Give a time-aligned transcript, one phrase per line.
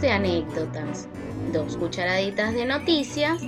[0.00, 1.08] de anécdotas,
[1.52, 3.40] dos cucharaditas de noticias,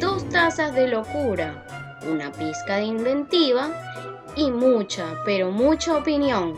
[0.00, 1.64] dos tazas de locura,
[2.10, 3.70] una pizca de inventiva
[4.34, 6.54] y mucha, pero mucha opinión.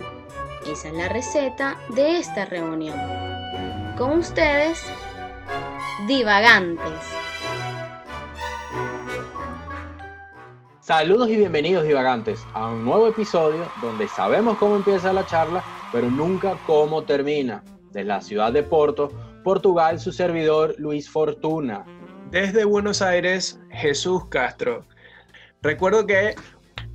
[0.70, 2.98] Esa es la receta de esta reunión.
[3.98, 4.82] Con ustedes,
[6.06, 7.16] divagantes.
[10.80, 15.62] Saludos y bienvenidos divagantes a un nuevo episodio donde sabemos cómo empieza la charla,
[15.92, 17.64] pero nunca cómo termina.
[17.86, 19.10] Desde la ciudad de Porto,
[19.46, 21.84] Portugal, su servidor Luis Fortuna.
[22.32, 24.84] Desde Buenos Aires, Jesús Castro.
[25.62, 26.34] Recuerdo que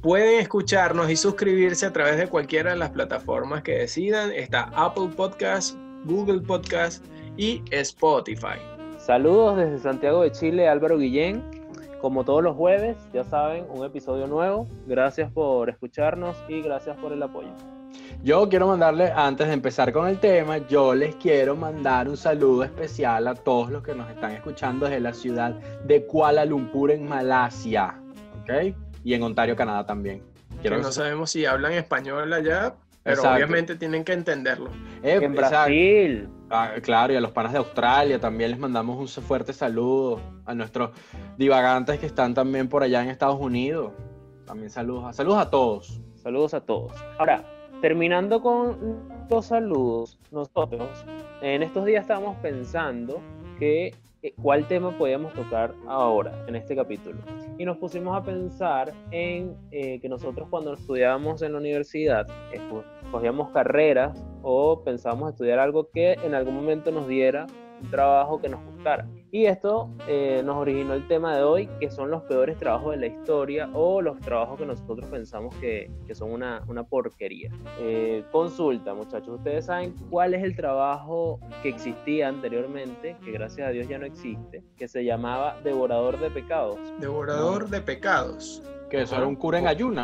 [0.02, 4.34] pueden escucharnos y suscribirse a través de cualquiera de las plataformas que decidan.
[4.34, 7.06] Está Apple Podcast, Google Podcast
[7.38, 8.59] y Spotify.
[8.98, 11.42] Saludos desde Santiago de Chile, Álvaro Guillén.
[12.02, 14.68] Como todos los jueves, ya saben, un episodio nuevo.
[14.88, 17.54] Gracias por escucharnos y gracias por el apoyo.
[18.23, 22.63] Yo quiero mandarle, antes de empezar con el tema, yo les quiero mandar un saludo
[22.63, 25.55] especial a todos los que nos están escuchando desde la ciudad
[25.86, 28.00] de Kuala Lumpur en Malasia,
[28.44, 28.75] ¿ok?
[29.03, 30.22] Y en Ontario, Canadá también.
[30.61, 34.69] Quiero que no sabemos si hablan español allá, pero obviamente tienen que entenderlo.
[35.02, 36.30] Eh, en Brasil.
[36.52, 40.22] Ah, claro, y a los panas de Australia también les mandamos un fuerte saludo.
[40.45, 40.91] A nuestros
[41.38, 43.94] divagantes que están también por allá en Estados Unidos.
[44.45, 45.16] También saludos.
[45.16, 46.00] Saludos a todos.
[46.22, 46.91] Saludos a todos.
[47.17, 47.44] Ahora,
[47.82, 51.06] terminando con los saludos, nosotros
[51.42, 53.20] en estos días estábamos pensando
[53.58, 57.18] que eh, cuál tema podíamos tocar ahora en este capítulo.
[57.58, 62.28] Y nos pusimos a pensar en eh, que nosotros cuando estudiábamos en la universidad,
[63.12, 67.48] cogíamos carreras o pensábamos estudiar algo que en algún momento nos diera
[67.82, 69.08] un trabajo que nos gustara.
[69.34, 72.98] Y esto eh, nos originó el tema de hoy, que son los peores trabajos de
[72.98, 77.50] la historia o los trabajos que nosotros pensamos que, que son una, una porquería.
[77.80, 83.72] Eh, consulta, muchachos, ¿ustedes saben cuál es el trabajo que existía anteriormente, que gracias a
[83.72, 86.78] Dios ya no existe, que se llamaba devorador de pecados?
[87.00, 88.62] Devorador de pecados.
[88.90, 90.03] Que eso era un cura en ayuna.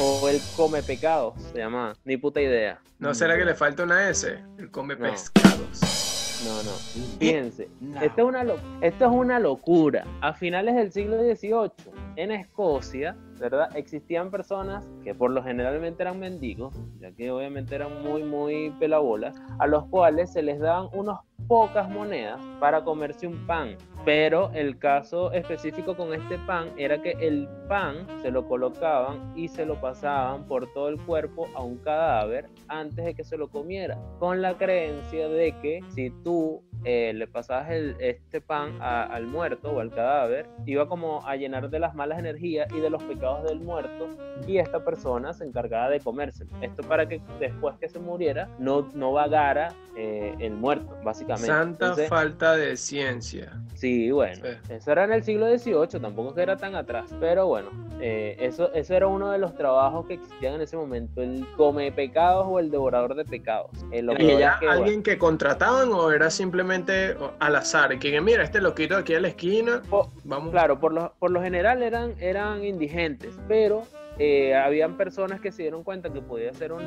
[0.00, 1.94] O el come pecados, se llama.
[2.04, 2.80] Ni puta idea.
[3.00, 4.38] ¿No será que le falta una S?
[4.56, 6.09] El come pescados.
[6.44, 6.70] No, no.
[7.18, 7.68] Fíjense,
[8.00, 8.42] Esto, es una
[8.80, 10.04] esto es una locura.
[10.20, 13.74] A finales del siglo XVIII, en Escocia, ¿verdad?
[13.74, 19.34] Existían personas que por lo generalmente eran mendigos, ya que obviamente eran muy, muy pelabolas,
[19.58, 21.18] a los cuales se les daban unos
[21.48, 23.76] pocas monedas para comerse un pan.
[24.04, 29.48] Pero el caso específico con este pan era que el pan se lo colocaban y
[29.48, 33.48] se lo pasaban por todo el cuerpo a un cadáver antes de que se lo
[33.48, 39.26] comiera, con la creencia de que si tú eh, le pasabas el, este pan al
[39.26, 43.02] muerto o al cadáver, iba como a llenar de las malas energías y de los
[43.02, 44.08] pecados del muerto
[44.46, 46.50] y esta persona se encargaba de comérselo.
[46.62, 51.46] Esto para que después que se muriera no, no vagara eh, el muerto, básicamente.
[51.46, 53.52] Santa falta de ciencia.
[53.74, 57.70] Sí, bueno, eso era en el siglo XVIII, tampoco que era tan atrás, pero bueno,
[58.00, 61.90] eh, eso, eso era uno de los trabajos que existían en ese momento, el come
[61.92, 63.70] pecados o el devorador de pecados.
[63.92, 69.14] ¿Y ya alguien que contrataban o era simplemente al azar, que mira, este loquito aquí
[69.14, 69.82] a la esquina,
[70.24, 70.50] vamos.
[70.50, 73.82] Claro, por lo, por lo general eran, eran indigentes, pero
[74.18, 76.82] eh, habían personas que se dieron cuenta que podía ser un,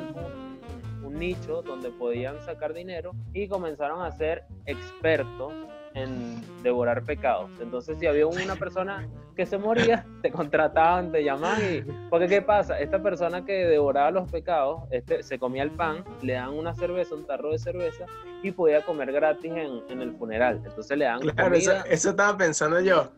[1.04, 5.52] un, nicho donde podían sacar dinero y comenzaron a ser expertos
[5.94, 7.50] en devorar pecados.
[7.60, 11.80] Entonces, si había una persona que se moría, te contrataban, te llamaban y...
[12.10, 12.78] Porque, ¿qué pasa?
[12.78, 17.14] Esta persona que devoraba los pecados, este, se comía el pan, le dan una cerveza,
[17.14, 18.06] un tarro de cerveza
[18.42, 20.60] y podía comer gratis en, en el funeral.
[20.64, 23.10] Entonces le dan Claro, Eso, eso, estaba pensando yo.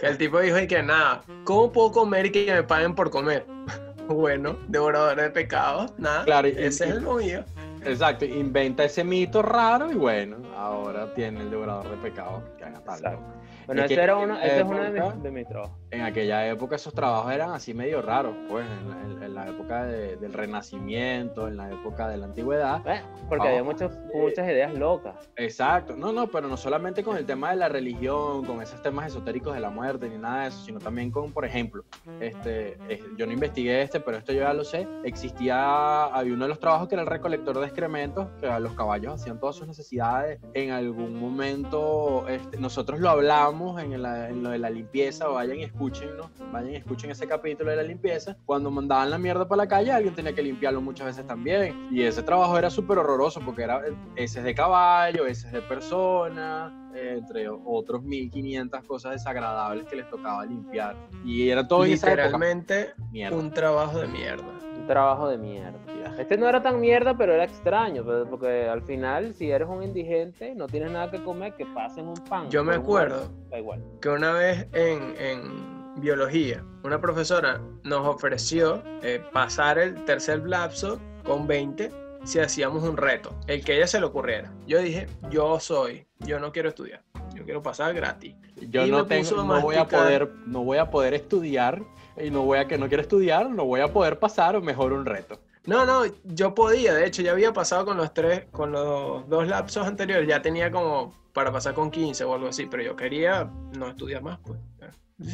[0.00, 3.10] Que el tipo dijo y que nada, ¿cómo puedo comer y que me paguen por
[3.10, 3.46] comer?
[4.08, 6.24] bueno, devorador de pecados, nada.
[6.24, 7.44] Claro, ese es el mío.
[7.84, 12.80] Exacto, inventa ese mito raro y bueno, ahora tiene el devorador de pecados que haga
[12.80, 13.18] tal.
[13.66, 15.76] Bueno, ese, era uno, ese es uno de mis, trabajos.
[15.90, 21.48] En aquella época esos trabajos eran así medio raros, pues, en la, época del Renacimiento,
[21.48, 22.82] en la época de la Antigüedad.
[23.28, 25.14] porque había muchas, muchas ideas locas.
[25.36, 29.06] Exacto, no, no, pero no solamente con el tema de la religión, con esos temas
[29.06, 31.84] esotéricos de la muerte ni nada de eso, sino también con, por ejemplo,
[32.20, 32.76] este,
[33.16, 36.60] yo no investigué este, pero esto yo ya lo sé, existía, había uno de los
[36.60, 40.70] trabajos que era el recolector de excrementos, que los caballos hacían todas sus necesidades, en
[40.70, 46.72] algún momento este, nosotros lo hablamos en, lo de la limpieza, vayan y escúchenlo, vayan
[46.72, 50.14] y escuchen ese capítulo de la limpieza, cuando mandaban la mierda para la calle, alguien
[50.14, 51.88] tenía que limpiarlo muchas veces también.
[51.90, 53.82] Y ese trabajo era súper horroroso porque era
[54.16, 60.96] ese de caballo, ese de persona, entre otros 1500 cosas desagradables que les tocaba limpiar.
[61.24, 62.94] Y era todo literalmente
[63.32, 64.46] un trabajo de mierda.
[64.78, 65.78] Un trabajo de mierda.
[66.18, 69.82] Este no era tan mierda, pero era extraño, pues, porque al final, si eres un
[69.82, 72.48] indigente, no tienes nada que comer, que pasen un pan.
[72.50, 73.82] Yo me acuerdo da igual.
[74.00, 81.00] que una vez en, en biología, una profesora nos ofreció eh, pasar el tercer lapso
[81.24, 81.90] con 20
[82.24, 84.52] si hacíamos un reto, el que a ella se le ocurriera.
[84.66, 87.02] Yo dije, yo soy, yo no quiero estudiar,
[87.34, 88.34] yo quiero pasar gratis.
[88.70, 91.82] Yo Y no, tengo, no voy a poder, no voy a poder estudiar
[92.16, 94.92] y no voy a que no quiero estudiar, no voy a poder pasar o mejor
[94.92, 95.38] un reto.
[95.66, 99.48] No, no, yo podía, de hecho ya había pasado con los tres, con los dos
[99.48, 103.50] lapsos anteriores, ya tenía como para pasar con 15 o algo así, pero yo quería
[103.76, 104.58] no estudiar más, pues.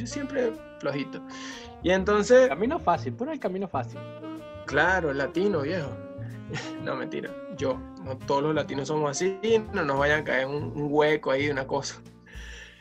[0.09, 1.21] Siempre flojito.
[1.83, 3.99] Y entonces, Camino fácil, puro el camino fácil.
[4.67, 5.91] claro, latino, viejo.
[6.85, 9.39] No, mentira, yo, no todos los latinos somos así,
[9.73, 12.03] no nos vayan a caer un, un hueco ahí de una cosa.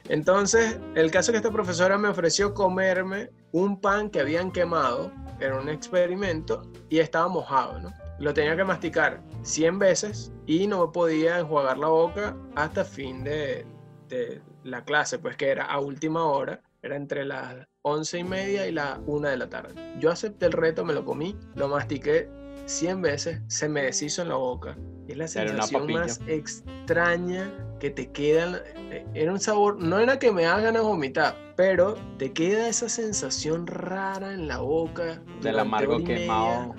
[0.09, 5.11] Entonces, el caso es que esta profesora me ofreció comerme un pan que habían quemado,
[5.39, 7.93] era un experimento, y estaba mojado, ¿no?
[8.17, 13.23] Lo tenía que masticar 100 veces y no me podía enjuagar la boca hasta fin
[13.23, 13.65] de,
[14.09, 18.67] de la clase, pues que era a última hora, era entre las 11 y media
[18.67, 19.75] y la 1 de la tarde.
[19.99, 22.29] Yo acepté el reto, me lo comí, lo mastiqué
[22.65, 24.75] 100 veces, se me deshizo en la boca.
[25.07, 28.61] Es la una sensación más extraña que te queda.
[28.91, 32.89] eh, Era un sabor, no era que me hagan de vomitar, pero te queda esa
[32.89, 35.21] sensación rara en la boca.
[35.41, 36.75] Del amargo quemado.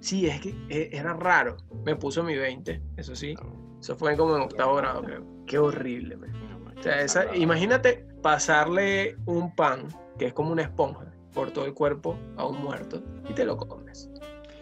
[0.00, 0.26] sí.
[0.26, 1.56] Es que eh, era raro.
[1.84, 3.34] Me puso mi 20, eso sí.
[3.80, 5.24] Eso fue como en octavo grado, creo.
[5.46, 6.30] Qué horrible, man.
[6.78, 11.74] O sea, esa- imagínate pasarle un pan, que es como una esponja, por todo el
[11.74, 13.83] cuerpo a un muerto y te lo comes.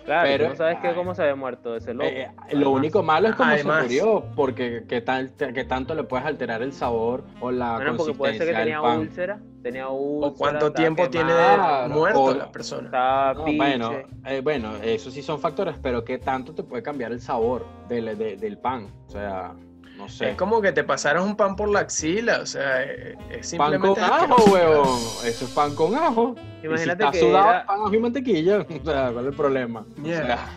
[0.05, 2.07] Claro, Pero- no sabes que, cómo se había muerto ese loco.
[2.07, 3.83] Eh, lo único malo es cómo Además.
[3.87, 7.97] se murió, porque qué, tal, qué tanto le puedes alterar el sabor o la Bueno,
[7.97, 8.99] porque puede ser que consistencia tenía del pan.
[8.99, 10.33] úlcera, tenía úlcera.
[10.33, 13.33] O cuánto tiempo tiene de muerto o- la persona.
[13.35, 13.93] No, bueno,
[14.27, 18.19] eh, bueno, eso sí son factores, pero qué tanto te puede cambiar el sabor del,
[18.19, 18.89] de- del pan.
[19.07, 19.55] O sea,
[20.03, 20.31] no sé.
[20.31, 23.71] Es como que te pasaras un pan por la axila, o sea, eh, es Pan
[23.73, 24.01] simplemente...
[24.01, 24.99] con ajo, huevón.
[25.25, 26.35] Eso es pan con ajo.
[26.63, 28.59] Imagínate y si está que sudado, era- pan, ajo y mantequilla.
[28.83, 29.87] O sea, ¿cuál es el problema?
[29.97, 30.23] Mierda.
[30.23, 30.49] O sea,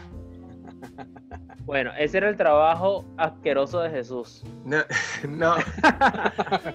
[1.66, 4.44] Bueno, ese era el trabajo asqueroso de Jesús.
[4.66, 4.84] No,
[5.28, 5.56] no,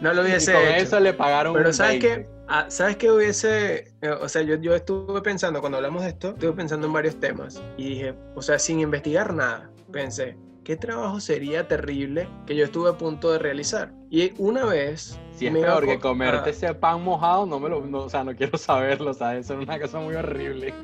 [0.01, 0.75] no lo y hubiese con hecho.
[0.83, 2.23] eso le pagaron Pero un ¿sabes 20.
[2.25, 2.29] qué?
[2.49, 3.93] Ah, ¿Sabes qué hubiese...?
[4.03, 7.21] eh, O sea, yo, yo estuve pensando, cuando hablamos de esto, estuve pensando en varios
[7.21, 7.63] temas.
[7.77, 12.91] Y dije, o sea, sin investigar nada, pensé, ¿qué trabajo sería terrible que yo estuve
[12.91, 13.93] a punto de realizar?
[14.11, 15.19] Y una vez...
[15.33, 18.11] Si es peor que co- comerte ah, ese pan mojado, no me lo, no, o
[18.11, 19.47] sea, no quiero saberlo, ¿sabes?
[19.47, 20.75] Eso es una cosa muy horrible.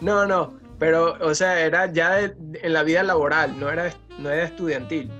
[0.00, 4.30] No, no, pero, o sea, era ya de- en la vida laboral, no era, no
[4.30, 5.10] era estudiantil.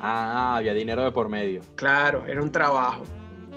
[0.00, 1.62] Ah, había dinero de por medio.
[1.74, 3.02] Claro, era un trabajo.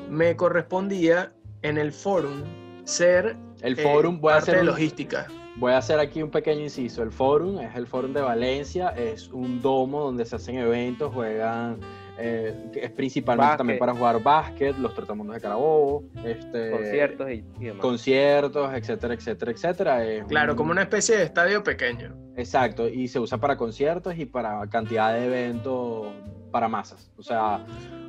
[0.10, 2.44] Me correspondía en el forum
[2.86, 5.27] ser El eh, forum, voy a hacer un- logística.
[5.57, 7.01] Voy a hacer aquí un pequeño inciso.
[7.01, 11.79] El Forum es el Forum de Valencia, es un domo donde se hacen eventos, juegan,
[12.17, 13.57] eh, es principalmente Básquet.
[13.59, 17.81] también para jugar básquet, los tratamundos de Carabobo, este, Conciertos y, y demás.
[17.81, 20.06] conciertos, etcétera, etcétera, etcétera.
[20.06, 22.13] Es Claro, un- como una especie de estadio pequeño.
[22.35, 26.07] Exacto, y se usa para conciertos y para cantidad de eventos
[26.51, 27.09] para masas.
[27.17, 27.65] O sea,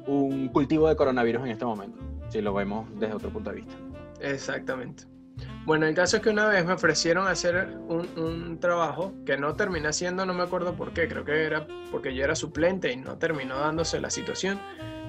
[0.08, 1.96] un cultivo de coronavirus en este momento,
[2.28, 3.74] si lo vemos desde otro punto de vista.
[4.20, 5.04] Exactamente.
[5.66, 9.56] Bueno, el caso es que una vez me ofrecieron hacer un, un trabajo que no
[9.56, 12.96] terminé haciendo, no me acuerdo por qué, creo que era porque yo era suplente y
[12.96, 14.60] no terminó dándose la situación.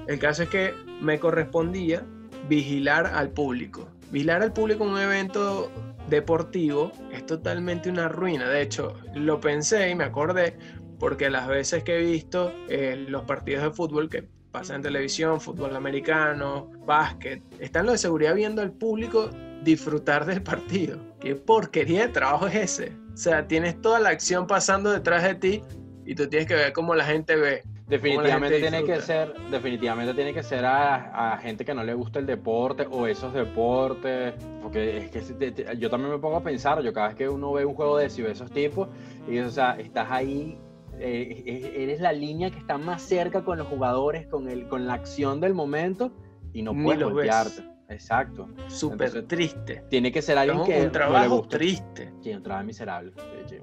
[0.07, 2.03] El caso es que me correspondía
[2.49, 3.87] vigilar al público.
[4.09, 5.71] Vigilar al público en un evento
[6.09, 8.49] deportivo es totalmente una ruina.
[8.49, 10.57] De hecho, lo pensé y me acordé
[10.97, 15.39] porque las veces que he visto eh, los partidos de fútbol que pasan en televisión,
[15.39, 19.29] fútbol americano, básquet, están los de seguridad viendo al público
[19.63, 20.99] disfrutar del partido.
[21.19, 22.93] ¿Qué porquería de trabajo es ese?
[23.13, 25.61] O sea, tienes toda la acción pasando detrás de ti
[26.05, 27.63] y tú tienes que ver cómo la gente ve.
[27.87, 32.19] Definitivamente tiene que ser, definitivamente tiene que ser a, a gente que no le gusta
[32.19, 36.91] el deporte o esos deportes, porque es que yo también me pongo a pensar, yo
[36.91, 38.89] cada vez que uno ve un juego de y ve esos tipos,
[39.29, 40.59] y o sea, estás ahí,
[40.99, 44.95] eh, eres la línea que está más cerca con los jugadores, con el, con la
[44.95, 46.11] acción del momento,
[46.51, 47.63] y no puedes ves.
[47.89, 48.47] Exacto.
[48.67, 49.83] Súper triste.
[49.89, 51.57] Tiene que ser alguien Es que un no le trabajo guste.
[51.57, 52.13] triste.
[52.21, 53.11] Sí, un trabajo miserable.
[53.47, 53.57] Sí.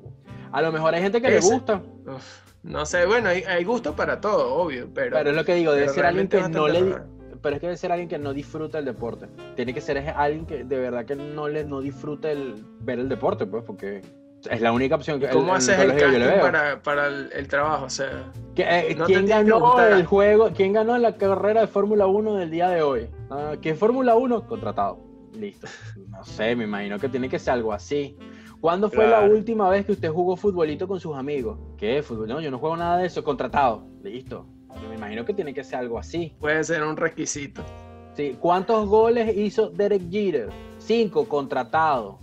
[0.53, 3.65] A lo mejor hay gente que Ese- le gusta, Uf, no sé, bueno, hay, hay
[3.65, 5.17] gusto para todo, obvio, pero...
[5.17, 6.97] pero es lo que digo, debe ser alguien que no le,
[7.43, 9.27] pero es que debe ser alguien que no disfruta el deporte.
[9.57, 13.09] Tiene que ser alguien que de verdad que no le no disfruta el ver el
[13.09, 14.01] deporte, pues, porque
[14.51, 16.43] es la única opción que ¿Cómo en haces el colegio yo le casting veo.
[16.45, 17.85] para, para el, el trabajo?
[17.87, 20.51] O sea, Que, eh, no ¿Quién ganó el juego?
[20.55, 23.09] ¿Quién ganó la carrera de Fórmula 1 del día de hoy?
[23.31, 24.47] Ah, ¿Quién Fórmula 1?
[24.47, 24.99] Contratado.
[25.35, 25.67] Listo.
[26.09, 28.17] No sé, me imagino que tiene que ser algo así.
[28.61, 31.59] ¿Cuándo fue la última vez que usted jugó futbolito con sus amigos?
[31.77, 32.03] ¿Qué?
[32.03, 32.29] Fútbol?
[32.29, 33.87] No, yo no juego nada de eso, contratado.
[34.03, 34.47] Listo.
[34.83, 36.35] Yo me imagino que tiene que ser algo así.
[36.41, 37.63] Puede ser un requisito.
[38.15, 38.37] Sí.
[38.41, 40.49] ¿Cuántos goles hizo Derek Jeter?
[40.79, 42.19] Cinco, contratado.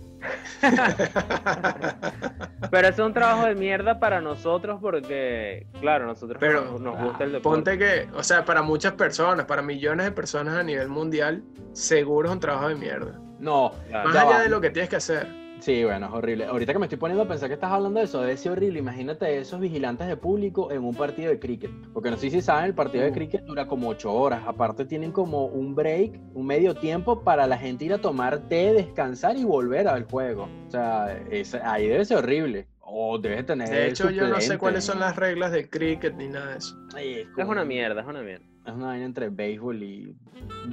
[2.70, 7.24] Pero es un trabajo de mierda para nosotros porque, claro, nosotros Pero, nos, nos gusta
[7.24, 7.56] el deporte.
[7.56, 12.28] Ponte que, o sea, para muchas personas, para millones de personas a nivel mundial, seguro
[12.28, 13.18] es un trabajo de mierda.
[13.38, 13.72] No.
[13.90, 14.40] Más Ya allá va.
[14.42, 15.41] de lo que tienes que hacer.
[15.62, 16.44] Sí, bueno, es horrible.
[16.46, 18.80] Ahorita que me estoy poniendo a pensar que estás hablando de eso, debe ser horrible.
[18.80, 21.70] Imagínate esos vigilantes de público en un partido de cricket.
[21.92, 24.42] Porque no sé si saben, el partido de cricket dura como ocho horas.
[24.44, 28.72] Aparte tienen como un break, un medio tiempo para la gente ir a tomar té,
[28.72, 30.48] descansar y volver al juego.
[30.66, 32.66] O sea, es- ahí debe ser horrible.
[32.80, 33.70] O debes tener.
[33.70, 36.76] De hecho, yo no sé cuáles son las reglas del cricket ni nada de eso.
[36.96, 38.44] Ay, Es como- una mierda, es una mierda.
[38.66, 40.16] Es una vaina entre béisbol y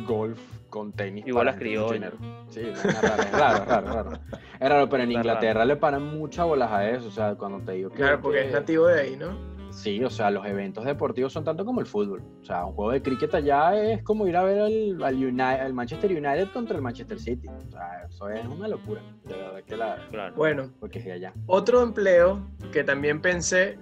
[0.05, 1.25] golf con tenis.
[1.25, 1.91] Gente con criollas.
[1.93, 2.17] dinero.
[2.49, 4.11] Sí, es raro, es raro, es raro, es raro.
[4.59, 7.07] Es raro, pero en Está Inglaterra le paran muchas bolas a eso.
[7.07, 7.97] O sea, cuando te digo que.
[7.97, 9.49] Claro, porque que- es nativo de ahí, ¿no?
[9.71, 12.23] Sí, o sea, los eventos deportivos son tanto como el fútbol.
[12.41, 15.41] O sea, un juego de cricket allá es como ir a ver al, al, Uni-
[15.41, 17.47] al Manchester United contra el Manchester City.
[17.47, 19.01] O sea, eso es una locura.
[19.25, 19.97] De verdad que la.
[20.09, 20.35] Claro.
[20.35, 21.33] Bueno, Porque es de allá.
[21.45, 22.41] otro empleo
[22.71, 23.77] que también pensé,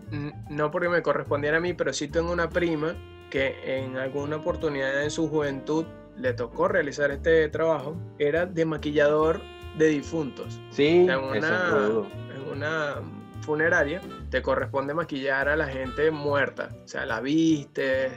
[0.49, 2.93] no porque me correspondiera a mí, pero sí tengo una prima
[3.29, 5.85] que en alguna oportunidad en su juventud
[6.17, 9.41] le tocó realizar este trabajo, era de maquillador
[9.77, 10.59] de difuntos.
[10.71, 11.69] Sí, En una,
[12.35, 12.95] en una
[13.41, 16.69] funeraria te corresponde maquillar a la gente muerta.
[16.83, 18.11] O sea, la vistes,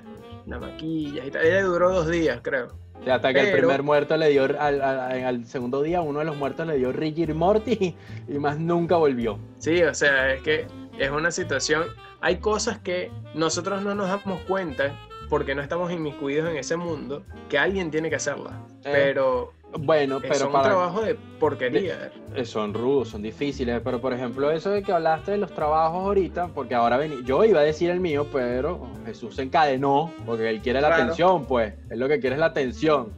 [0.47, 1.45] la maquillas y tal.
[1.45, 2.69] Ella duró dos días, creo.
[3.01, 6.01] O sea, hasta que el pero- primer muerto le dio, al, al- al segundo día,
[6.03, 7.95] uno de los muertos le dio Rigor Morty
[8.29, 9.39] y más nunca volvió.
[9.59, 10.67] Sí, o sea, es que
[11.01, 11.85] es una situación.
[12.21, 14.95] Hay cosas que nosotros no nos damos cuenta
[15.29, 18.53] porque no estamos inmiscuidos en ese mundo que alguien tiene que hacerlas.
[18.85, 22.11] Eh, Pero, Bueno, es pero un para, trabajo de porquería.
[22.35, 26.03] Eh, Son rudos, son difíciles, pero por ejemplo eso de que hablaste de los trabajos
[26.05, 30.51] ahorita, porque ahora vení, yo iba a decir el mío, pero Jesús se encadenó, porque
[30.51, 31.03] él quiere la Claro.
[31.05, 33.13] atención, pues, él lo que quiere es la atención.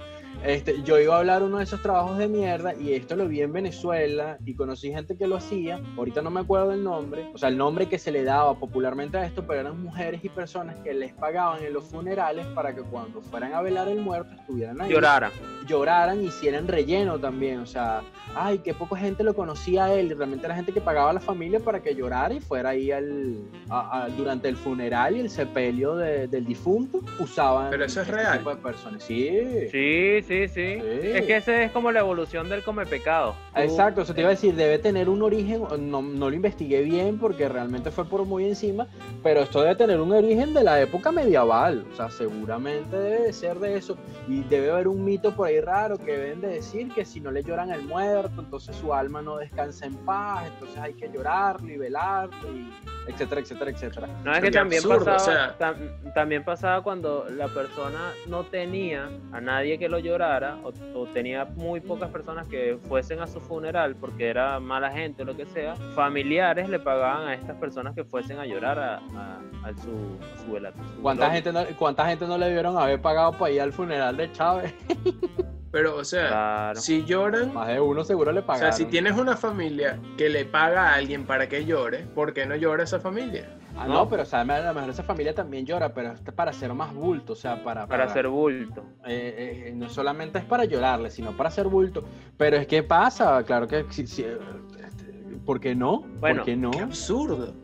[0.45, 3.43] Este, yo iba a hablar uno de esos trabajos de mierda y esto lo vi
[3.43, 7.39] en Venezuela y conocí gente que lo hacía, ahorita no me acuerdo del nombre, o
[7.39, 10.75] sea, el nombre que se le daba popularmente a esto, pero eran mujeres y personas
[10.81, 14.81] que les pagaban en los funerales para que cuando fueran a velar el muerto estuvieran
[14.81, 15.31] ahí Llorara.
[15.69, 17.61] lloraran y hicieran relleno también.
[17.61, 18.03] O sea,
[18.35, 20.07] ay, qué poca gente lo conocía a él.
[20.11, 22.91] Y realmente era gente que pagaba a la familia para que llorara y fuera ahí
[22.91, 23.37] al,
[23.71, 27.01] a- a- durante el funeral y el sepelio de- del difunto.
[27.21, 27.71] Usaban.
[27.71, 28.39] Pero eso es este real.
[28.39, 29.05] tipo de personas.
[29.05, 29.29] Sí.
[29.71, 30.79] Sí, sí, sí,
[31.15, 33.35] Es que ese es como la evolución del come pecado.
[33.55, 37.19] Exacto, eso te iba a decir, debe tener un origen, no, no lo investigué bien
[37.19, 38.87] porque realmente fue por muy encima,
[39.23, 43.33] pero esto debe tener un origen de la época medieval, o sea, seguramente debe de
[43.33, 43.97] ser de eso,
[44.29, 47.31] y debe haber un mito por ahí raro que deben de decir que si no
[47.31, 51.71] le lloran al muerto, entonces su alma no descansa en paz, entonces hay que llorarlo
[51.71, 52.71] y velarlo, y
[53.07, 54.09] etcétera, etcétera, etcétera.
[54.25, 55.59] No, es que también absurdo, pasaba, o sea.
[55.59, 61.07] tam- también pasaba cuando la persona no tenía a nadie que lo llorara o, o
[61.07, 65.37] tenía muy pocas personas que fuesen a su funeral porque era mala gente o lo
[65.37, 69.73] que sea, familiares le pagaban a estas personas que fuesen a llorar a, a- a
[69.83, 73.33] su, a su vela- su ¿Cuánta gente, no, ¿Cuánta gente no le dieron haber pagado
[73.33, 74.75] para ir al funeral de Chávez?
[75.73, 76.81] Pero, o sea, Claro.
[76.81, 78.73] si lloran, Más de uno seguro le o pagaron.
[78.73, 82.45] sea, si tienes una familia que le paga a alguien para que llore, ¿por qué
[82.47, 83.49] no llora esa familia?
[83.75, 84.09] Ah, no, No.
[84.09, 86.93] pero o sea, a lo mejor esa familia también llora, pero es para hacer más
[86.95, 87.87] bulto, o sea, para...
[87.87, 88.85] Para hacer bulto.
[89.07, 92.05] eh, eh, no solamente es para llorarle, sino para hacer bulto.
[92.37, 93.79] Pero es que pasa, claro que...
[93.79, 94.37] eh, este,
[95.47, 96.01] ¿Por qué no?
[96.21, 96.71] Bueno, ¿Por qué no?
[96.71, 97.55] Qué absurdo.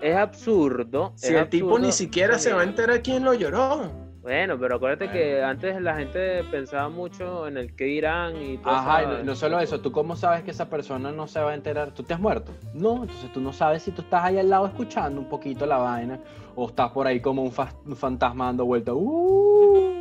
[0.00, 1.12] Es absurdo.
[1.16, 3.90] Si es el tipo ni siquiera se va a enterar quién lo lloró.
[4.22, 5.18] Bueno, pero acuérdate Bueno.
[5.20, 9.22] que antes la gente pensaba mucho en el que dirán y todo Ajá, y no,
[9.22, 12.02] no solo eso, tú cómo sabes que esa persona no se va a enterar, tú
[12.02, 12.52] te has muerto.
[12.74, 15.78] No, entonces tú no sabes si tú estás ahí al lado escuchando un poquito la
[15.78, 16.18] vaina
[16.56, 18.94] o estás por ahí como un, fa- un fantasma dando vueltas.
[18.98, 19.92] "Uh",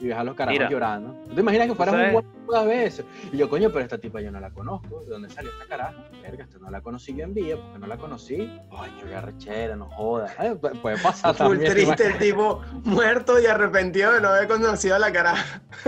[0.00, 0.70] y ves a los carajos Mira.
[0.70, 1.14] llorando.
[1.28, 3.04] ¿Tú te imaginas que fueras un guapo todas veces?
[3.32, 5.00] Y yo, coño, pero esta tipa yo no la conozco.
[5.04, 5.94] ¿De dónde salió esta caraja?
[6.22, 8.60] Verga, esta no la conocí yo en vida, porque no la conocí.
[8.70, 10.32] Coño, qué arrechera, no jodas.
[10.40, 11.72] Eh, pu- puede pasar Full también.
[11.72, 15.34] triste el tipo muerto y arrepentido de no haber conocido a la cara.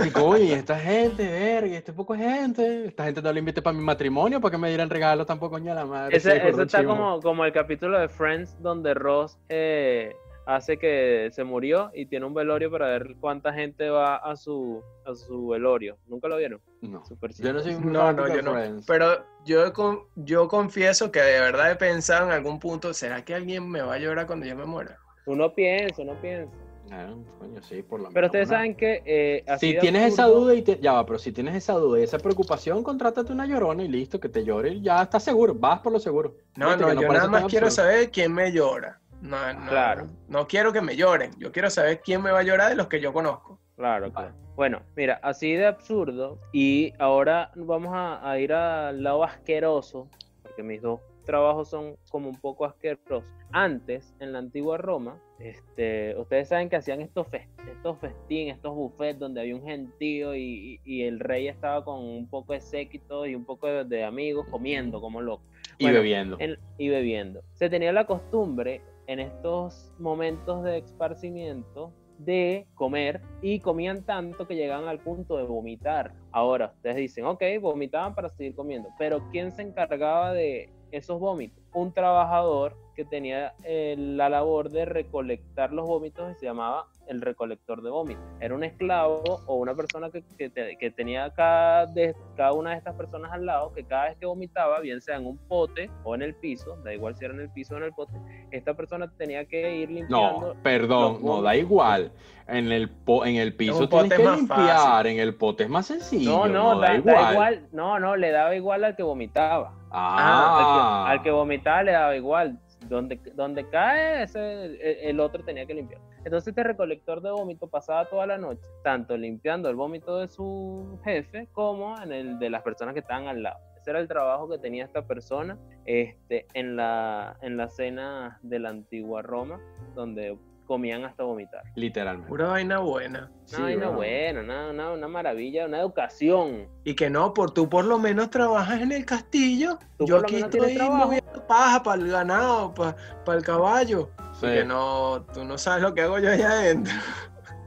[0.03, 2.85] Y coño, y esta gente, verga, este poco gente.
[2.87, 5.71] Esta gente no le invité para mi matrimonio, para que me dieran regalo tampoco, coño,
[5.71, 6.15] a la madre.
[6.17, 10.15] Ese, Sí, eso está como, como el capítulo de Friends donde Ross eh,
[10.47, 14.81] hace que se murió y tiene un velorio para ver cuánta gente va a su,
[15.05, 15.97] a su velorio.
[16.07, 16.61] ¿Nunca lo vieron?
[16.81, 17.05] No.
[17.05, 18.55] Súper Yo no soy un No, no, yo no.
[18.87, 23.35] Pero yo, con- yo confieso que de verdad he pensado en algún punto, ¿será que
[23.35, 24.97] alguien me va a llorar cuando yo me muera?
[25.25, 26.51] Uno piensa, uno piensa.
[26.89, 29.03] Ah, coño, sí, por la Pero ustedes una- saben que...
[29.05, 30.79] eh, así Si tienes esa duda y te...
[30.79, 34.21] ya va, pero si tienes esa duda y esa preocupación, contrátate una llorona y listo,
[34.21, 36.37] que te llore y ya estás seguro, vas por lo seguro.
[36.55, 39.01] No, Fíjate no, que yo parece nada más quiero saber quién me llora.
[39.21, 40.07] No, no, Claro.
[40.27, 41.31] no quiero que me lloren.
[41.39, 43.59] Yo quiero saber quién me va a llorar de los que yo conozco.
[43.75, 44.33] Claro, claro.
[44.55, 46.39] Bueno, mira, así de absurdo.
[46.51, 50.09] Y ahora vamos a, a ir al lado asqueroso,
[50.41, 53.23] porque mis dos trabajos son como un poco asquerosos.
[53.51, 58.73] Antes, en la antigua Roma, este, ustedes saben que hacían estos, fest estos festín, estos
[58.75, 62.59] buffets donde había un gentío y, y- y el rey estaba con un poco de
[62.61, 65.43] séquito y un poco de, de amigos comiendo como loco
[65.77, 66.37] Y Bueno, bebiendo.
[66.39, 67.41] en- y bebiendo.
[67.53, 74.55] Se tenía la costumbre en estos momentos de esparcimiento de comer y comían tanto que
[74.55, 76.13] llegaban al punto de vomitar.
[76.31, 81.63] Ahora, ustedes dicen, ok, vomitaban para seguir comiendo, pero ¿quién se encargaba de esos vómitos?
[81.73, 87.21] Un trabajador que tenía eh, la labor de recolectar los vómitos y se llamaba el
[87.21, 88.23] recolector de vómitos.
[88.41, 92.71] Era un esclavo o una persona que, que te- que tenía cada, de, cada una
[92.71, 95.91] de estas personas al lado, que cada vez que vomitaba, bien sea en un pote
[96.03, 98.13] o en el piso, da igual si era en el piso o en el pote,
[98.51, 100.55] esta persona tenía que ir limpiando.
[100.55, 102.11] No, perdón, no, da igual.
[102.47, 105.11] En el, po- en el piso un tienes pote que limpiar, fácil.
[105.11, 106.31] en el pote es más sencillo.
[106.31, 107.31] No, no, da, da, da igual.
[107.33, 107.67] igual.
[107.73, 109.73] No, no, le daba igual al que vomitaba.
[109.91, 112.59] Ah, Al, que, al que vomitaba le daba igual.
[112.87, 116.01] Donde, donde cae, ese, el, el otro tenía que limpiar.
[116.23, 120.99] Entonces este recolector de vómito pasaba toda la noche, tanto limpiando el vómito de su
[121.03, 123.59] jefe como en el de las personas que estaban al lado.
[123.79, 128.59] Ese era el trabajo que tenía esta persona este, en, la, en la cena de
[128.59, 129.59] la antigua Roma,
[129.95, 131.63] donde comían hasta vomitar.
[131.75, 132.29] literalmente.
[132.29, 133.31] Pura vaina buena.
[133.45, 133.95] Sí, Una vaina bro.
[133.95, 136.67] buena, una, una, una maravilla, una educación.
[136.83, 139.79] Y que no, por tú por lo menos trabajas en el castillo.
[139.97, 144.09] Tú Yo por lo aquí menos estoy moviendo paja para el ganado, para el caballo.
[144.33, 144.45] Sí.
[144.47, 146.93] Que no, tú no sabes lo que hago yo allá adentro.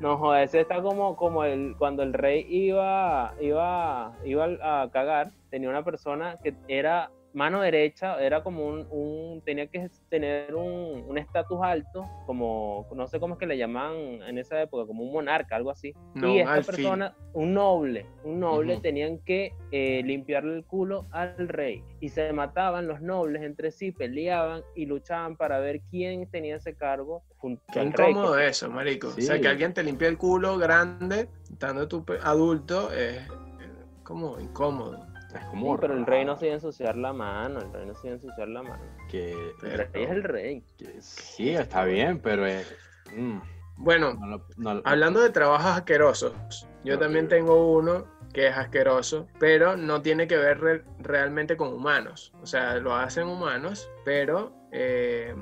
[0.00, 5.30] No, joder, ese está como, como el, cuando el rey iba, iba, iba a cagar,
[5.50, 11.04] tenía una persona que era mano derecha, era como un, un tenía que tener un
[11.06, 15.02] un estatus alto, como, no sé cómo es que le llaman en esa época, como
[15.04, 15.92] un monarca, algo así.
[16.14, 21.48] No, y esta persona, un noble, un noble, tenían que eh, limpiarle el culo al
[21.48, 21.82] rey.
[22.00, 26.74] Y se mataban los nobles entre sí, peleaban y luchaban para ver quién tenía ese
[26.74, 28.10] cargo junto Qué al rey.
[28.10, 29.08] incómodo eso, marico.
[29.08, 33.28] O sea, que alguien te limpie el culo grande, estando tú pe- adulto, es es
[34.02, 35.06] como incómodo.
[35.34, 37.86] Es Sí, como pero el rey no se iba a ensuciar la mano, el rey
[37.86, 38.82] no se iba a ensuciar la mano.
[39.08, 40.64] que, El rey es el rey.
[40.76, 42.66] que sí, está bien, pero es...
[43.16, 43.38] mm,
[43.76, 47.00] Bueno, no lo- no lo- hablando de trabajos asquerosos, yo Ok.
[47.00, 52.32] también tengo uno que es asqueroso, pero no tiene que ver re- realmente con humanos.
[52.42, 55.34] O sea, lo hacen humanos, pero eh,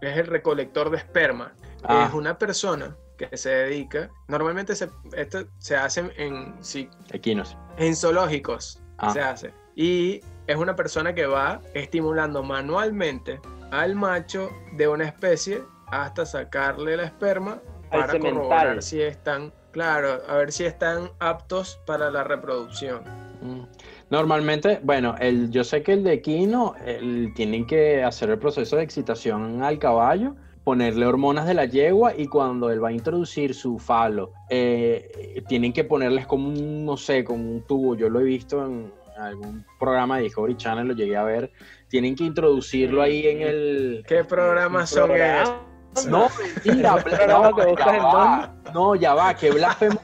[0.00, 1.54] es el recolector de esperma.
[1.84, 2.06] Ah.
[2.08, 7.56] Es una persona que se dedica, normalmente se, esto se hace en, sí, Equinos.
[7.78, 9.10] en zoológicos, Ah.
[9.12, 9.54] se hace.
[9.74, 16.96] Y es una persona que va estimulando manualmente al macho de una especie hasta sacarle
[16.96, 23.02] la esperma para corroborar si están, claro, a ver si están aptos para la reproducción.
[23.42, 23.62] Mm.
[24.10, 28.76] Normalmente, bueno, el, yo sé que el de equino, el- tienen que hacer el proceso
[28.76, 33.54] de excitación al caballo, ponerle hormonas de la yegua y cuando él va a introducir
[33.54, 38.20] su falo, eh, tienen que ponerles como un, no sé, como un tubo, yo lo
[38.20, 41.52] he visto en algún programa de Discovery Channel, lo llegué a ver,
[41.88, 44.04] tienen que introducirlo ahí en el...
[44.08, 45.42] ¿Qué programas son Programa.
[45.42, 46.06] esos?
[46.06, 46.28] No,
[46.64, 46.96] mentira,
[47.28, 48.54] no, ya va.
[48.72, 50.00] No, ya va, que blasfemo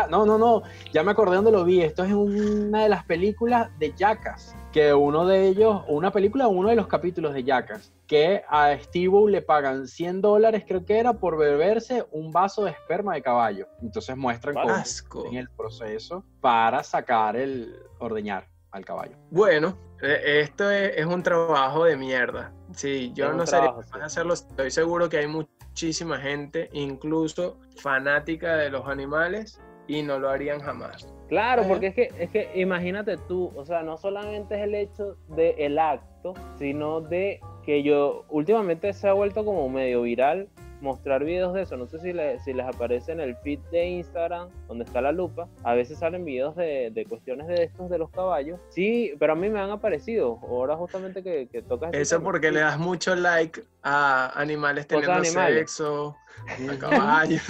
[0.00, 1.82] está- No, no, no, ya me acordé dónde lo vi.
[1.82, 4.54] Esto es una de las películas de Jackass.
[4.72, 9.30] Que uno de ellos, una película, uno de los capítulos de Jackass, que a Steve
[9.30, 13.66] le pagan 100 dólares, creo que era, por beberse un vaso de esperma de caballo.
[13.82, 19.16] Entonces muestran cómo en el proceso para sacar el ordeñar al caballo.
[19.30, 22.52] Bueno, eh, esto es, es un trabajo de mierda.
[22.74, 23.98] Sí, yo Es no sé capaz de sí.
[24.02, 24.32] hacerlo.
[24.34, 30.60] Estoy seguro que hay muchísima gente, incluso fanática de los animales, y no lo harían
[30.60, 31.06] jamás.
[31.28, 35.16] Claro, porque es que, es que imagínate tú, o sea, no solamente es el hecho
[35.28, 40.48] del acto, sino de que yo últimamente se ha vuelto como medio viral
[40.82, 41.76] mostrar videos de eso.
[41.76, 45.12] No sé si, le- si les aparece en el feed de Instagram, donde está la
[45.12, 45.48] lupa.
[45.62, 48.60] A veces salen videos de, de cuestiones de estos de los caballos.
[48.68, 50.38] Sí, pero a mí me han aparecido.
[50.42, 52.24] Ahora justamente que, que tocas ese Eso tema.
[52.32, 55.58] porque le das mucho like a animales teniendo animales.
[55.70, 56.16] sexo,
[56.70, 57.42] a caballos.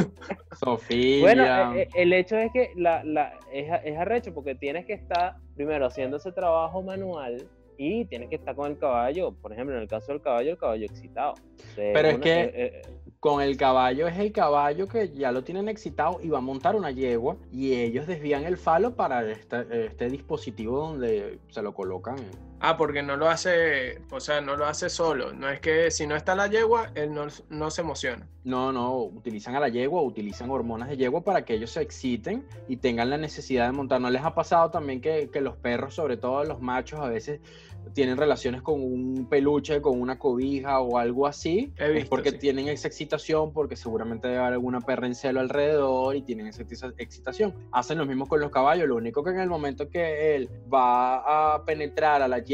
[0.52, 1.20] Sofía.
[1.22, 4.92] Bueno, eh, eh, el hecho es que la, la, es, es arrecho porque tienes que
[4.92, 9.32] estar primero haciendo ese trabajo manual y tienes que estar con el caballo.
[9.32, 11.32] Por ejemplo, en el caso del caballo, el caballo excitado.
[11.32, 12.82] O sea, Pero es una- que- eh, eh,
[13.22, 16.74] Con el caballo es el caballo que ya lo tienen excitado y va a montar
[16.74, 22.16] una yegua y ellos desvían el falo para este, este dispositivo donde se lo colocan.
[22.64, 25.32] Ah, porque no lo hace, o sea, no lo hace solo.
[25.32, 28.28] No es que si no está la yegua, él no, no se emociona.
[28.44, 32.46] No, no, utilizan a la yegua, utilizan hormonas de yegua para que ellos se exciten
[32.68, 34.00] y tengan la necesidad de montar.
[34.00, 37.40] ¿No les ha pasado también que, que los perros, sobre todo los machos, a veces
[37.94, 42.88] tienen relaciones con un peluche, con una cobija o algo así, es porque tienen esa
[42.88, 46.62] excitación, porque seguramente debe haber alguna perra en celo alrededor y tienen esa
[46.96, 47.54] excitación.
[47.70, 51.54] Hacen lo mismo con los caballos, lo único que en el momento que él va
[51.54, 52.51] a penetrar a la yegua,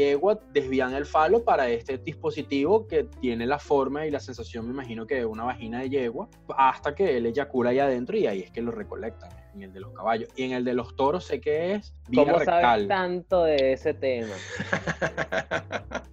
[0.53, 5.05] desvían el falo para este dispositivo que tiene la forma y la sensación, me imagino
[5.07, 8.51] que de una vagina de yegua, hasta que él eyacula ahí adentro y ahí es
[8.51, 10.29] que lo recolectan en el de los caballos.
[10.35, 13.93] Y en el de los toros sé que es vía ¿Cómo sabes tanto de ese
[13.93, 14.35] tema?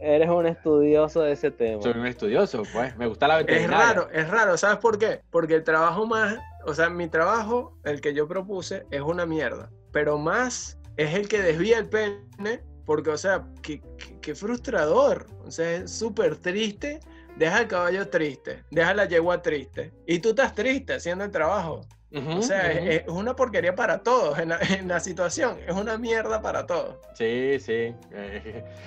[0.00, 1.80] Eres un estudioso de ese tema.
[1.80, 2.94] Soy un estudioso, pues.
[2.98, 3.78] Me gusta la veterinaria.
[3.78, 4.58] Es raro, es raro.
[4.58, 5.22] ¿Sabes por qué?
[5.30, 6.36] Porque el trabajo más...
[6.66, 9.70] O sea, mi trabajo, el que yo propuse, es una mierda.
[9.92, 13.80] Pero más es el que desvía el pene porque, o sea, qué,
[14.20, 15.26] qué frustrador.
[15.44, 17.00] O sea, es súper triste
[17.36, 19.92] deja el caballo triste, deja la yegua triste.
[20.06, 21.82] Y tú estás triste haciendo el trabajo.
[22.12, 25.58] o sea, es, una porquería para todos en la, situación.
[25.66, 26.96] Es una mierda para todos.
[27.14, 27.94] Sí, sí.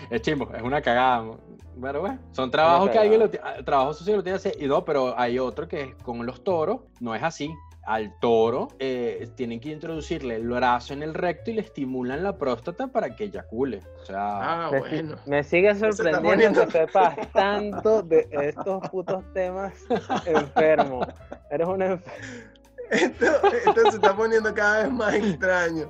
[0.10, 1.38] es chimbo, es una cagada.
[1.80, 4.64] Pero bueno, son trabajos que alguien lo ah, trabajos sociales lo tiene que hacer.
[4.64, 7.54] Y no, pero hay otro que es con los toros, no es así
[7.88, 12.38] al toro, eh, tienen que introducirle el brazo en el recto y le estimulan la
[12.38, 13.80] próstata para que eyacule.
[14.02, 15.16] O sea, ah, bueno.
[15.26, 19.74] me sigue sorprendiendo que sepas tanto de estos putos temas
[20.26, 21.08] enfermo.
[21.50, 22.14] Eres un enfermo.
[22.92, 25.90] Esto, esto, se está poniendo cada vez más extraño.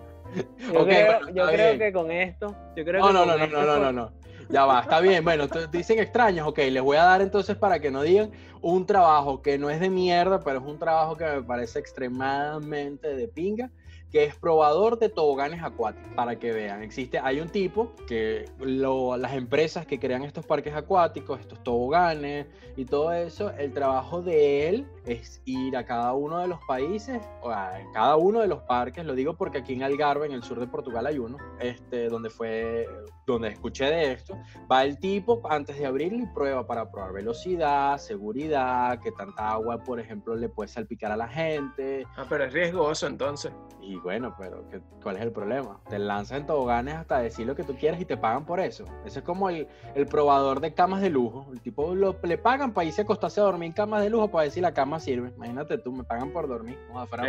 [0.72, 2.56] Yo, creo, yo creo, que con esto.
[2.76, 4.12] Yo creo no, no, no, no, no, no, no.
[4.50, 5.24] Ya va, está bien.
[5.24, 6.48] Bueno, dicen extraños.
[6.48, 8.32] Ok, les voy a dar entonces para que no digan
[8.62, 13.16] un trabajo que no es de mierda, pero es un trabajo que me parece extremadamente
[13.16, 13.70] de pinga
[14.12, 16.82] que es probador de toboganes acuáticos, para que vean.
[16.84, 22.86] Existe, hay un tipo que las empresas que crean estos parques acuáticos, estos toboganes y
[22.86, 27.50] todo eso, el trabajo de él es ir a cada uno de los países, o
[27.50, 30.60] a cada uno de los parques, lo digo porque aquí en Algarve, en el sur
[30.60, 32.88] de Portugal hay uno, este, donde fue,
[33.26, 34.38] donde escuché de esto,
[34.72, 39.84] va el tipo antes de abrirlo y prueba para probar velocidad, seguridad, que tanta agua,
[39.84, 42.06] por ejemplo, le puede salpicar a la gente.
[42.16, 43.52] Ah, pero es riesgoso entonces.
[43.82, 44.64] Y bueno, pero
[45.02, 45.80] ¿cuál es el problema?
[45.90, 48.86] Te lanzan en toboganes hasta decir lo que tú quieras y te pagan por eso.
[49.06, 51.48] Ese es como el, el probador de camas de lujo.
[51.52, 54.30] El tipo lo, le pagan para irse a acostarse a dormir en camas de lujo
[54.30, 55.34] para decir la cama sirve.
[55.36, 56.78] Imagínate tú, me pagan por dormir.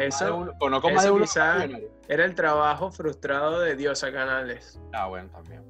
[0.00, 1.26] eso, conozco más de uno
[2.08, 4.80] era el trabajo frustrado de Diosa Canales.
[4.92, 5.62] Ah, bueno, también.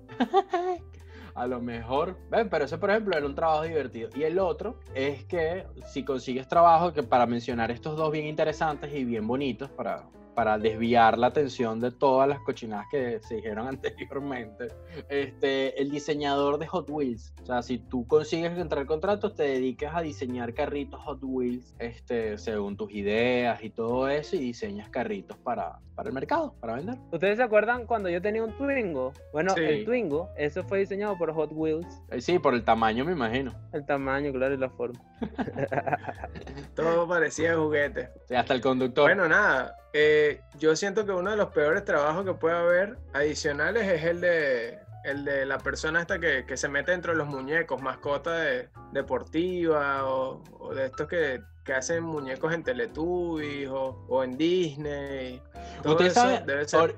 [1.34, 4.10] a lo mejor, ven, pero ese por ejemplo era un trabajo divertido.
[4.14, 8.92] Y el otro es que si consigues trabajo, que para mencionar estos dos bien interesantes
[8.94, 10.04] y bien bonitos, para,
[10.38, 14.68] para desviar la atención de todas las cochinadas que se dijeron anteriormente,
[15.08, 17.34] este, el diseñador de Hot Wheels.
[17.42, 22.38] O sea, si tú consigues entrar contratos, te dedicas a diseñar carritos Hot Wheels, este,
[22.38, 26.98] según tus ideas y todo eso, y diseñas carritos para, para el mercado, para vender.
[27.10, 29.14] ¿Ustedes se acuerdan cuando yo tenía un Twingo?
[29.32, 32.00] Bueno, el Twingo, eso fue diseñado por Hot Wheels.
[32.12, 33.52] Eh, sí, por el tamaño, me imagino.
[33.72, 35.00] El tamaño, claro, y la forma.
[36.74, 38.10] todo parecía juguete.
[38.26, 39.04] Sí, hasta el conductor.
[39.04, 39.76] Bueno, nada.
[39.92, 44.20] Eh, yo siento que uno de los peores trabajos que puede haber adicionales es el
[44.20, 48.68] de, el de la persona esta que, se mete dentro de los muñecos, mascota de,
[48.92, 50.42] deportiva o,
[50.74, 51.40] de estos que,
[51.74, 55.42] hacen muñecos en Teletubbies o, en Disney.
[55.82, 56.96] Todo eso debe ser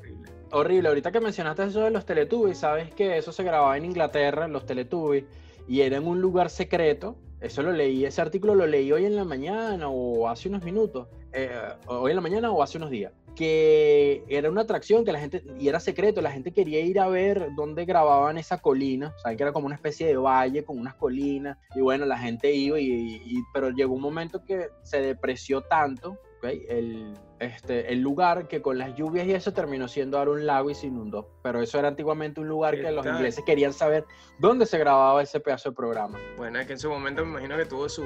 [0.52, 0.88] horrible.
[0.88, 4.66] Ahorita que mencionaste eso de los Teletubbies, sabes que eso se grababa en Inglaterra, los
[4.66, 5.24] Teletubbies,
[5.66, 7.16] y era en un lugar secreto.
[7.40, 11.08] Eso lo leí, ese artículo lo leí hoy en la mañana o hace unos minutos
[11.32, 11.50] eh,
[11.86, 15.44] hoy en la mañana o hace unos días, que era una atracción que la gente,
[15.58, 19.44] y era secreto, la gente quería ir a ver dónde grababan esa colina, saben que
[19.44, 23.20] era como una especie de valle con unas colinas, y bueno, la gente iba, y,
[23.54, 28.94] pero llegó un momento que se depreció tanto, el, este, el lugar que con las
[28.94, 31.28] lluvias y eso terminó siendo ahora un lago y se inundó.
[31.42, 34.04] Pero eso era antiguamente un lugar que los ingleses querían saber
[34.38, 36.18] dónde se grababa ese pedazo de programa.
[36.36, 38.04] Bueno, es que en su momento me imagino que tuvo su...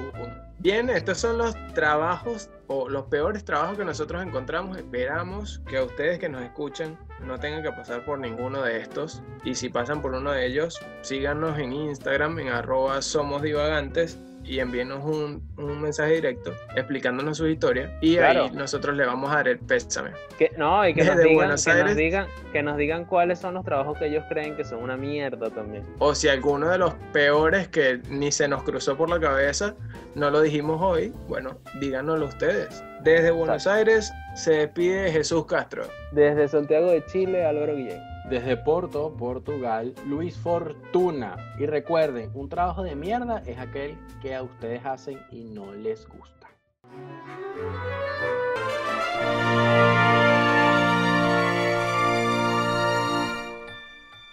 [0.59, 4.77] Bien, estos son los trabajos o los peores trabajos que nosotros encontramos.
[4.77, 9.21] Esperamos que a ustedes que nos escuchan no tengan que pasar por ninguno de estos.
[9.43, 14.59] Y si pasan por uno de ellos, síganos en Instagram en arroba somos divagantes y
[14.59, 19.47] envíenos un, un mensaje directo explicándonos su historia y ahí nosotros le vamos a dar
[19.47, 20.11] el pésame.
[20.37, 23.65] Que, no, y que, nos digan, que, nos digan, que nos digan cuáles son los
[23.65, 25.83] trabajos que ellos creen que son una mierda también.
[25.99, 29.75] O si alguno de los peores que ni se nos cruzó por la cabeza
[30.15, 32.83] no lo dijimos hoy, bueno, díganoslo ustedes.
[33.01, 35.83] Desde Buenos Aires se despide Jesús Castro.
[36.11, 38.14] Desde Santiago de Chile, Álvaro Guillén.
[38.29, 41.35] Desde Porto, Portugal, Luis Fortuna.
[41.59, 46.07] Y recuerden, un trabajo de mierda es aquel que a ustedes hacen y no les
[46.07, 46.49] gusta.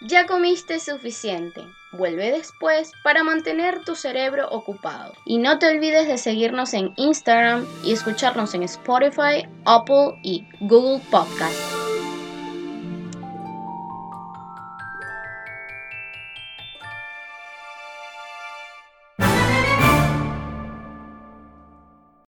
[0.00, 1.60] Ya comiste suficiente.
[1.92, 5.12] Vuelve después para mantener tu cerebro ocupado.
[5.24, 11.00] Y no te olvides de seguirnos en Instagram y escucharnos en Spotify, Apple y Google
[11.10, 11.81] Podcast.